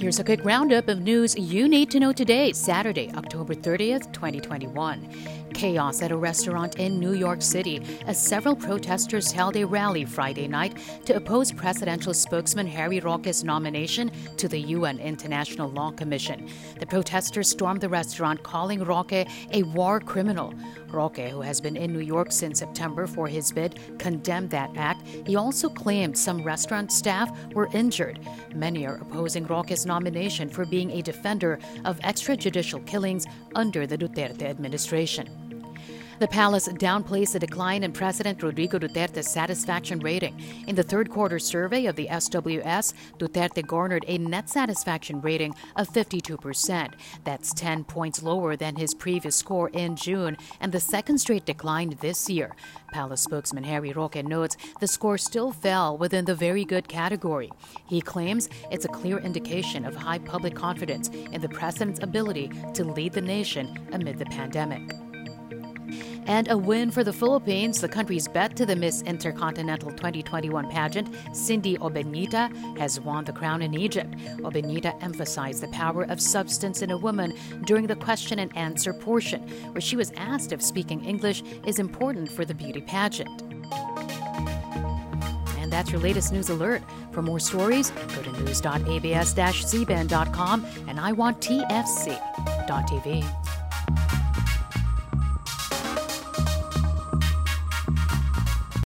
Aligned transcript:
Here's 0.00 0.18
a 0.18 0.24
quick 0.24 0.42
roundup 0.46 0.88
of 0.88 1.02
news 1.02 1.36
you 1.36 1.68
need 1.68 1.90
to 1.90 2.00
know 2.00 2.10
today, 2.10 2.54
Saturday, 2.54 3.12
October 3.16 3.54
30th, 3.54 4.10
2021. 4.14 5.06
Chaos 5.52 6.00
at 6.00 6.10
a 6.10 6.16
restaurant 6.16 6.78
in 6.78 6.98
New 6.98 7.12
York 7.12 7.42
City 7.42 7.82
as 8.06 8.18
several 8.18 8.56
protesters 8.56 9.30
held 9.30 9.56
a 9.56 9.66
rally 9.66 10.06
Friday 10.06 10.48
night 10.48 10.78
to 11.04 11.16
oppose 11.16 11.52
presidential 11.52 12.14
spokesman 12.14 12.66
Harry 12.66 12.98
Roque's 13.00 13.44
nomination 13.44 14.10
to 14.38 14.48
the 14.48 14.58
UN 14.58 14.98
International 14.98 15.68
Law 15.68 15.90
Commission. 15.90 16.48
The 16.78 16.86
protesters 16.86 17.50
stormed 17.50 17.82
the 17.82 17.90
restaurant, 17.90 18.42
calling 18.42 18.82
Roque 18.82 19.12
a 19.12 19.62
war 19.74 20.00
criminal. 20.00 20.54
Roque, 20.88 21.18
who 21.18 21.42
has 21.42 21.60
been 21.60 21.76
in 21.76 21.92
New 21.92 22.00
York 22.00 22.32
since 22.32 22.60
September 22.60 23.06
for 23.06 23.28
his 23.28 23.52
bid, 23.52 23.78
condemned 23.98 24.50
that 24.50 24.70
act. 24.76 25.06
He 25.26 25.36
also 25.36 25.68
claimed 25.68 26.16
some 26.16 26.42
restaurant 26.42 26.90
staff 26.90 27.30
were 27.54 27.68
injured. 27.74 28.18
Many 28.54 28.86
are 28.86 28.96
opposing 28.96 29.46
Roque's 29.46 29.84
nomination 29.90 30.48
for 30.48 30.64
being 30.64 30.90
a 30.92 31.02
defender 31.02 31.58
of 31.84 31.98
extrajudicial 32.10 32.80
killings 32.86 33.26
under 33.56 33.86
the 33.88 33.98
Duterte 33.98 34.44
administration. 34.44 35.49
The 36.20 36.28
palace 36.28 36.68
downplays 36.68 37.32
the 37.32 37.38
decline 37.38 37.82
in 37.82 37.92
President 37.92 38.42
Rodrigo 38.42 38.78
Duterte's 38.78 39.26
satisfaction 39.26 40.00
rating. 40.00 40.38
In 40.66 40.76
the 40.76 40.82
third 40.82 41.08
quarter 41.08 41.38
survey 41.38 41.86
of 41.86 41.96
the 41.96 42.08
SWS, 42.08 42.92
Duterte 43.18 43.66
garnered 43.66 44.04
a 44.06 44.18
net 44.18 44.50
satisfaction 44.50 45.22
rating 45.22 45.54
of 45.76 45.88
52%. 45.88 46.92
That's 47.24 47.54
10 47.54 47.84
points 47.84 48.22
lower 48.22 48.54
than 48.54 48.76
his 48.76 48.92
previous 48.92 49.34
score 49.34 49.70
in 49.70 49.96
June 49.96 50.36
and 50.60 50.70
the 50.70 50.78
second 50.78 51.16
straight 51.16 51.46
decline 51.46 51.96
this 52.02 52.28
year. 52.28 52.54
Palace 52.92 53.22
spokesman 53.22 53.64
Harry 53.64 53.94
Roque 53.94 54.22
notes 54.22 54.58
the 54.78 54.88
score 54.88 55.16
still 55.16 55.52
fell 55.52 55.96
within 55.96 56.26
the 56.26 56.34
very 56.34 56.66
good 56.66 56.86
category. 56.86 57.50
He 57.86 58.02
claims 58.02 58.50
it's 58.70 58.84
a 58.84 58.88
clear 58.88 59.20
indication 59.20 59.86
of 59.86 59.96
high 59.96 60.18
public 60.18 60.54
confidence 60.54 61.08
in 61.08 61.40
the 61.40 61.48
president's 61.48 62.02
ability 62.02 62.50
to 62.74 62.84
lead 62.84 63.14
the 63.14 63.22
nation 63.22 63.88
amid 63.92 64.18
the 64.18 64.26
pandemic. 64.26 64.92
And 66.26 66.50
a 66.50 66.56
win 66.56 66.90
for 66.90 67.04
the 67.04 67.12
Philippines, 67.12 67.80
the 67.80 67.88
country's 67.88 68.28
bet 68.28 68.56
to 68.56 68.66
the 68.66 68.76
Miss 68.76 69.02
Intercontinental 69.02 69.90
2021 69.90 70.70
pageant, 70.70 71.08
Cindy 71.32 71.76
Obenita, 71.78 72.78
has 72.78 73.00
won 73.00 73.24
the 73.24 73.32
crown 73.32 73.62
in 73.62 73.74
Egypt. 73.74 74.14
Obenita 74.38 74.94
emphasized 75.02 75.62
the 75.62 75.68
power 75.68 76.02
of 76.04 76.20
substance 76.20 76.82
in 76.82 76.90
a 76.90 76.98
woman 76.98 77.34
during 77.64 77.86
the 77.86 77.96
question 77.96 78.38
and 78.38 78.54
answer 78.56 78.92
portion, 78.92 79.40
where 79.72 79.80
she 79.80 79.96
was 79.96 80.12
asked 80.16 80.52
if 80.52 80.62
speaking 80.62 81.04
English 81.04 81.42
is 81.66 81.78
important 81.78 82.30
for 82.30 82.44
the 82.44 82.54
beauty 82.54 82.80
pageant. 82.80 83.42
And 85.58 85.72
that's 85.72 85.90
your 85.90 86.00
latest 86.00 86.32
news 86.32 86.50
alert. 86.50 86.82
For 87.12 87.22
more 87.22 87.38
stories, 87.38 87.90
go 87.90 88.22
to 88.22 88.32
news.abs-cbn.com 88.42 90.66
and 90.88 91.00
I 91.00 91.12
want 91.12 91.40
iwanttfc.tv. 91.40 93.24